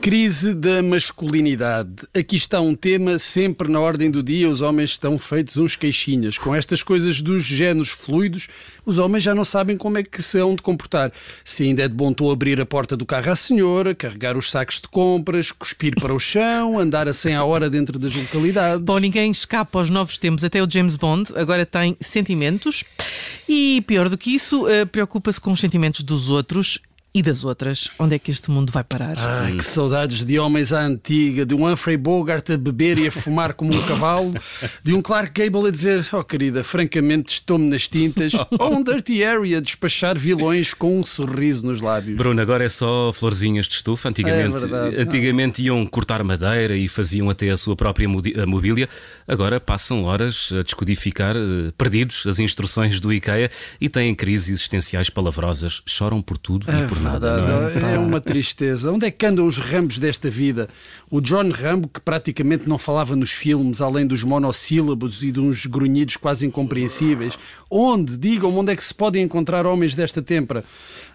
Crise 0.00 0.54
da 0.54 0.82
masculinidade. 0.82 2.08
Aqui 2.14 2.34
está 2.34 2.58
um 2.58 2.74
tema 2.74 3.18
sempre 3.18 3.70
na 3.70 3.78
ordem 3.78 4.10
do 4.10 4.22
dia. 4.22 4.48
Os 4.48 4.62
homens 4.62 4.92
estão 4.92 5.18
feitos 5.18 5.58
uns 5.58 5.76
queixinhas. 5.76 6.38
Com 6.38 6.54
estas 6.54 6.82
coisas 6.82 7.20
dos 7.20 7.42
géneros 7.42 7.90
fluidos, 7.90 8.48
os 8.86 8.96
homens 8.96 9.22
já 9.22 9.34
não 9.34 9.44
sabem 9.44 9.76
como 9.76 9.98
é 9.98 10.02
que 10.02 10.22
se 10.22 10.38
hão 10.38 10.54
de 10.54 10.62
comportar. 10.62 11.12
Se 11.44 11.64
ainda 11.64 11.82
é 11.82 11.88
de 11.88 11.92
bom 11.92 12.14
tom 12.14 12.30
abrir 12.30 12.58
a 12.62 12.64
porta 12.64 12.96
do 12.96 13.04
carro 13.04 13.30
à 13.30 13.36
senhora, 13.36 13.94
carregar 13.94 14.38
os 14.38 14.50
sacos 14.50 14.80
de 14.80 14.88
compras, 14.88 15.52
cuspir 15.52 15.94
para 16.00 16.14
o 16.14 16.18
chão, 16.18 16.78
andar 16.78 17.06
a 17.06 17.12
100 17.12 17.34
a 17.34 17.44
hora 17.44 17.68
dentro 17.68 17.98
das 17.98 18.14
localidades. 18.14 18.82
Bom, 18.82 18.98
ninguém 18.98 19.30
escapa 19.30 19.78
aos 19.78 19.90
novos 19.90 20.16
tempos. 20.16 20.42
Até 20.42 20.62
o 20.62 20.70
James 20.70 20.96
Bond 20.96 21.30
agora 21.36 21.66
tem 21.66 21.94
sentimentos. 22.00 22.84
E 23.46 23.84
pior 23.86 24.08
do 24.08 24.16
que 24.16 24.34
isso, 24.34 24.66
eh, 24.66 24.86
preocupa-se 24.86 25.38
com 25.38 25.52
os 25.52 25.60
sentimentos 25.60 26.02
dos 26.02 26.30
outros 26.30 26.78
e 27.12 27.22
das 27.22 27.44
outras? 27.44 27.90
Onde 27.98 28.14
é 28.14 28.18
que 28.18 28.30
este 28.30 28.50
mundo 28.50 28.70
vai 28.72 28.84
parar? 28.84 29.16
Ai, 29.18 29.56
que 29.56 29.64
saudades 29.64 30.24
de 30.24 30.38
homens 30.38 30.72
à 30.72 30.80
antiga, 30.80 31.44
de 31.44 31.54
um 31.54 31.66
Humphrey 31.66 31.96
Bogart 31.96 32.48
a 32.50 32.56
beber 32.56 32.98
e 32.98 33.08
a 33.08 33.12
fumar 33.12 33.52
como 33.54 33.74
um 33.74 33.82
cavalo, 33.82 34.32
de 34.82 34.94
um 34.94 35.02
Clark 35.02 35.32
Gable 35.34 35.68
a 35.68 35.70
dizer: 35.72 36.06
Oh 36.12 36.22
querida, 36.22 36.62
francamente 36.62 37.32
estou-me 37.32 37.68
nas 37.68 37.88
tintas, 37.88 38.32
ou 38.58 38.76
um 38.76 38.82
Dirty 38.82 39.18
Harry 39.18 39.56
a 39.56 39.60
despachar 39.60 40.16
vilões 40.16 40.72
com 40.72 41.00
um 41.00 41.04
sorriso 41.04 41.66
nos 41.66 41.80
lábios. 41.80 42.16
Bruno, 42.16 42.40
agora 42.40 42.64
é 42.64 42.68
só 42.68 43.12
florzinhas 43.12 43.66
de 43.66 43.74
estufa. 43.74 44.08
Antigamente, 44.08 44.64
É 44.96 45.02
antigamente 45.02 45.62
iam 45.62 45.84
cortar 45.86 46.22
madeira 46.22 46.76
e 46.76 46.88
faziam 46.88 47.28
até 47.28 47.50
a 47.50 47.56
sua 47.56 47.74
própria 47.74 48.08
mobília. 48.08 48.88
Agora 49.26 49.58
passam 49.58 50.04
horas 50.04 50.50
a 50.52 50.62
descodificar, 50.62 51.34
eh, 51.36 51.72
perdidos, 51.76 52.24
as 52.26 52.38
instruções 52.38 53.00
do 53.00 53.12
IKEA 53.12 53.50
e 53.80 53.88
têm 53.88 54.14
crises 54.14 54.50
existenciais 54.50 55.10
palavrosas. 55.10 55.82
Choram 55.86 56.22
por 56.22 56.38
tudo 56.38 56.66
e 56.70 56.88
por 56.88 56.99
nada. 57.00 57.36
Não 57.36 57.66
é? 57.66 57.70
Verdade, 57.70 57.94
é 57.94 57.98
uma 57.98 58.20
tristeza. 58.20 58.92
Onde 58.92 59.06
é 59.06 59.10
que 59.10 59.26
andam 59.26 59.46
os 59.46 59.58
rambos 59.58 59.98
desta 59.98 60.30
vida? 60.30 60.68
O 61.10 61.20
John 61.20 61.50
Rambo, 61.50 61.88
que 61.88 62.00
praticamente 62.00 62.68
não 62.68 62.78
falava 62.78 63.16
nos 63.16 63.30
filmes, 63.32 63.80
além 63.80 64.06
dos 64.06 64.22
monossílabos 64.22 65.22
e 65.22 65.32
de 65.32 65.40
uns 65.40 65.66
grunhidos 65.66 66.16
quase 66.16 66.46
incompreensíveis. 66.46 67.38
Onde? 67.70 68.16
Digam-me 68.16 68.58
onde 68.58 68.72
é 68.72 68.76
que 68.76 68.84
se 68.84 68.94
podem 68.94 69.22
encontrar 69.22 69.66
homens 69.66 69.94
desta 69.94 70.22
tempra. 70.22 70.64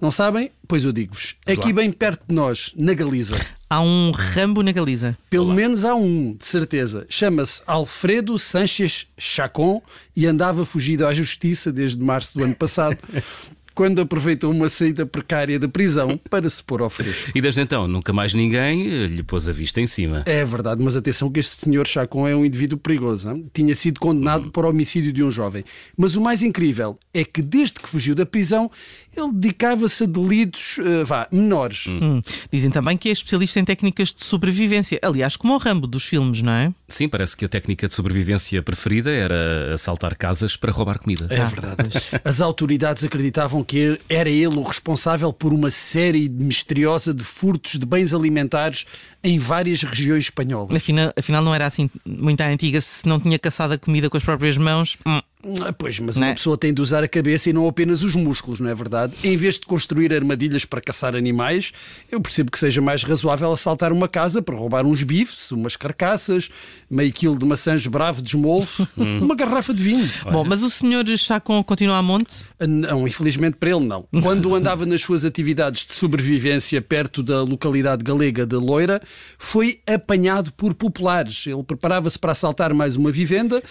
Não 0.00 0.10
sabem? 0.10 0.50
Pois 0.66 0.84
eu 0.84 0.92
digo-vos. 0.92 1.34
Aqui 1.46 1.72
bem 1.72 1.90
perto 1.90 2.22
de 2.28 2.34
nós, 2.34 2.72
na 2.74 2.94
Galiza. 2.94 3.38
Há 3.68 3.80
um 3.80 4.10
Rambo 4.10 4.62
na 4.62 4.72
Galiza. 4.72 5.16
Pelo 5.28 5.52
menos 5.52 5.84
há 5.84 5.94
um, 5.94 6.34
de 6.34 6.44
certeza. 6.44 7.06
Chama-se 7.08 7.62
Alfredo 7.66 8.38
Sanches 8.38 9.06
Chacon 9.16 9.82
e 10.16 10.26
andava 10.26 10.64
fugido 10.64 11.06
à 11.06 11.14
justiça 11.14 11.70
desde 11.70 12.02
março 12.02 12.36
do 12.38 12.44
ano 12.44 12.54
passado, 12.54 12.96
quando 13.80 14.02
aproveitou 14.02 14.52
uma 14.52 14.68
saída 14.68 15.06
precária 15.06 15.58
da 15.58 15.66
prisão 15.66 16.20
para 16.28 16.50
se 16.50 16.62
pôr 16.62 16.82
ao 16.82 16.90
fresco. 16.90 17.30
E 17.34 17.40
desde 17.40 17.62
então, 17.62 17.88
nunca 17.88 18.12
mais 18.12 18.34
ninguém 18.34 18.86
eh, 18.86 19.06
lhe 19.06 19.22
pôs 19.22 19.48
a 19.48 19.52
vista 19.52 19.80
em 19.80 19.86
cima. 19.86 20.22
É 20.26 20.44
verdade, 20.44 20.84
mas 20.84 20.96
atenção 20.96 21.30
que 21.30 21.40
este 21.40 21.56
senhor 21.56 21.86
Chacon 21.86 22.28
é 22.28 22.36
um 22.36 22.44
indivíduo 22.44 22.78
perigoso. 22.78 23.30
hein? 23.30 23.46
Tinha 23.54 23.74
sido 23.74 23.98
condenado 23.98 24.50
por 24.50 24.66
homicídio 24.66 25.14
de 25.14 25.24
um 25.24 25.30
jovem. 25.30 25.64
Mas 25.96 26.14
o 26.14 26.20
mais 26.20 26.42
incrível 26.42 26.98
é 27.14 27.24
que 27.24 27.40
desde 27.40 27.80
que 27.80 27.88
fugiu 27.88 28.14
da 28.14 28.26
prisão, 28.26 28.70
ele 29.16 29.32
dedicava-se 29.32 30.04
a 30.04 30.06
delitos, 30.06 30.78
eh, 30.78 31.02
vá, 31.02 31.26
menores. 31.32 31.86
Hum. 31.86 32.20
Dizem 32.52 32.70
também 32.70 32.98
que 32.98 33.08
é 33.08 33.12
especialista 33.12 33.60
em 33.60 33.64
técnicas 33.64 34.12
de 34.12 34.22
sobrevivência. 34.22 34.98
Aliás, 35.00 35.36
como 35.36 35.54
o 35.54 35.56
Rambo 35.56 35.86
dos 35.86 36.04
filmes, 36.04 36.42
não 36.42 36.52
é? 36.52 36.70
Sim, 36.90 37.08
parece 37.08 37.36
que 37.36 37.44
a 37.44 37.48
técnica 37.48 37.88
de 37.88 37.94
sobrevivência 37.94 38.62
preferida 38.62 39.10
era 39.10 39.72
assaltar 39.72 40.16
casas 40.16 40.56
para 40.56 40.72
roubar 40.72 40.98
comida. 40.98 41.26
É 41.30 41.44
verdade. 41.44 41.90
As 42.24 42.40
autoridades 42.40 43.04
acreditavam 43.04 43.62
que 43.62 43.98
era 44.08 44.28
ele 44.28 44.56
o 44.56 44.62
responsável 44.62 45.32
por 45.32 45.52
uma 45.52 45.70
série 45.70 46.28
misteriosa 46.28 47.14
de 47.14 47.24
furtos 47.24 47.78
de 47.78 47.86
bens 47.86 48.12
alimentares 48.12 48.84
em 49.22 49.38
várias 49.38 49.82
regiões 49.82 50.24
espanholas. 50.24 50.76
Afinal, 50.76 51.12
afinal 51.16 51.42
não 51.42 51.54
era 51.54 51.66
assim 51.66 51.88
muito 52.04 52.40
à 52.40 52.48
antiga. 52.48 52.80
Se 52.80 53.06
não 53.06 53.20
tinha 53.20 53.38
caçado 53.38 53.74
a 53.74 53.78
comida 53.78 54.10
com 54.10 54.16
as 54.16 54.24
próprias 54.24 54.56
mãos. 54.56 54.96
hum, 55.06 55.20
Ah, 55.62 55.72
Pois, 55.72 55.98
mas 56.00 56.16
Não 56.16 56.24
uma 56.26 56.30
é? 56.32 56.34
pessoa 56.34 56.56
tem 56.58 56.72
de 56.74 56.82
usar 56.82 57.02
a 57.02 57.08
cabeça 57.08 57.48
e 57.48 57.52
não 57.52 57.66
apenas 57.66 58.02
os 58.02 58.14
músculos, 58.14 58.60
não 58.60 58.68
é 58.68 58.74
verdade? 58.74 59.14
Em 59.24 59.36
vez 59.36 59.54
de 59.54 59.62
construir 59.66 60.12
armadilhas 60.12 60.64
para 60.64 60.80
caçar 60.80 61.16
animais, 61.16 61.72
eu 62.10 62.20
percebo 62.20 62.50
que 62.50 62.58
seja 62.58 62.80
mais 62.82 63.02
razoável 63.02 63.50
assaltar 63.52 63.92
uma 63.92 64.06
casa 64.08 64.42
para 64.42 64.54
roubar 64.54 64.84
uns 64.84 65.02
bifes, 65.02 65.50
umas 65.52 65.76
carcaças, 65.76 66.50
meio 66.90 67.12
quilo 67.12 67.38
de 67.38 67.46
maçãs 67.46 67.86
bravo 67.86 68.20
de 68.20 68.28
esmolfo, 68.28 68.86
uma 68.96 69.34
garrafa 69.34 69.72
de 69.72 69.82
vinho. 69.82 70.10
Bom, 70.30 70.44
mas 70.44 70.62
o 70.62 70.68
senhor 70.68 71.06
Chacon 71.16 71.62
continua 71.64 71.96
a 71.96 72.02
monte? 72.02 72.34
Ah, 72.58 72.66
Não, 72.66 73.08
infelizmente 73.08 73.56
para 73.56 73.70
ele 73.70 73.86
não. 73.86 74.04
Quando 74.22 74.54
andava 74.54 74.84
nas 74.84 75.00
suas 75.00 75.24
atividades 75.24 75.86
de 75.86 75.94
sobrevivência 75.94 76.80
perto 76.82 77.22
da 77.22 77.42
localidade 77.42 78.04
galega 78.04 78.44
de 78.44 78.56
Loira, 78.56 79.00
foi 79.38 79.80
apanhado 79.86 80.52
por 80.52 80.74
populares. 80.74 81.46
Ele 81.46 81.62
preparava-se 81.62 82.18
para 82.18 82.32
assaltar 82.32 82.74
mais 82.74 82.96
uma 82.96 83.10
vivenda, 83.10 83.62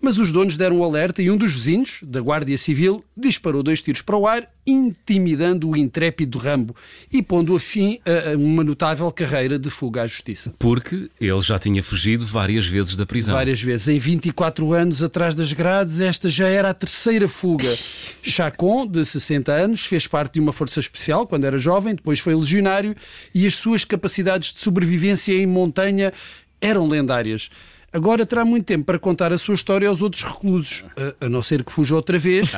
mas 0.00 0.18
os 0.18 0.30
donos 0.30 0.56
deram 0.56 0.78
um 0.78 0.84
alerta 0.84 1.15
e 1.22 1.30
um 1.30 1.36
dos 1.36 1.52
vizinhos, 1.52 2.00
da 2.02 2.20
Guardia 2.20 2.58
Civil, 2.58 3.04
disparou 3.16 3.62
dois 3.62 3.80
tiros 3.80 4.02
para 4.02 4.16
o 4.16 4.26
ar, 4.26 4.48
intimidando 4.66 5.70
o 5.70 5.76
intrépido 5.76 6.38
Rambo 6.38 6.74
e 7.12 7.22
pondo 7.22 7.54
a 7.54 7.60
fim 7.60 8.00
a 8.04 8.16
a 8.32 8.36
uma 8.36 8.64
notável 8.64 9.10
carreira 9.12 9.58
de 9.58 9.70
fuga 9.70 10.02
à 10.02 10.06
justiça. 10.06 10.52
Porque 10.58 11.08
ele 11.20 11.40
já 11.40 11.58
tinha 11.58 11.82
fugido 11.82 12.26
várias 12.26 12.66
vezes 12.66 12.96
da 12.96 13.06
prisão. 13.06 13.34
Várias 13.34 13.62
vezes. 13.62 13.88
Em 13.88 13.98
24 13.98 14.72
anos 14.72 15.02
atrás 15.02 15.34
das 15.34 15.52
grades, 15.52 16.00
esta 16.00 16.28
já 16.28 16.48
era 16.48 16.70
a 16.70 16.74
terceira 16.74 17.28
fuga. 17.28 17.76
Chacon, 18.22 18.86
de 18.86 19.04
60 19.04 19.52
anos, 19.52 19.84
fez 19.84 20.06
parte 20.06 20.34
de 20.34 20.40
uma 20.40 20.52
força 20.52 20.80
especial 20.80 21.26
quando 21.26 21.44
era 21.44 21.58
jovem, 21.58 21.94
depois 21.94 22.18
foi 22.18 22.34
legionário 22.34 22.94
e 23.34 23.46
as 23.46 23.54
suas 23.54 23.84
capacidades 23.84 24.52
de 24.52 24.60
sobrevivência 24.60 25.32
em 25.32 25.46
montanha 25.46 26.12
eram 26.60 26.88
lendárias. 26.88 27.50
Agora 27.96 28.26
terá 28.26 28.44
muito 28.44 28.66
tempo 28.66 28.84
para 28.84 28.98
contar 28.98 29.32
a 29.32 29.38
sua 29.38 29.54
história 29.54 29.88
aos 29.88 30.02
outros 30.02 30.22
reclusos, 30.22 30.84
a, 31.20 31.24
a 31.24 31.28
não 31.30 31.40
ser 31.40 31.64
que 31.64 31.72
fuja 31.72 31.96
outra 31.96 32.18
vez, 32.18 32.52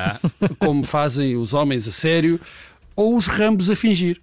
como 0.59 0.85
fazem 0.85 1.37
os 1.37 1.53
homens 1.53 1.87
a 1.87 1.93
sério, 1.93 2.41
ou 2.93 3.15
os 3.15 3.25
rambos 3.25 3.69
a 3.69 3.75
fingir. 3.75 4.19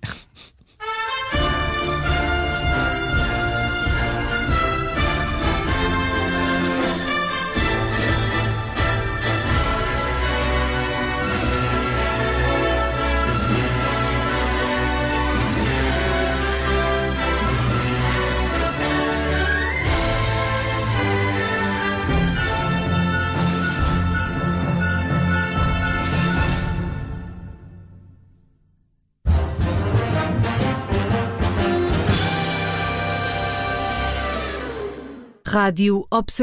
Rádio 35.46 36.04
Observatório. 36.10 36.36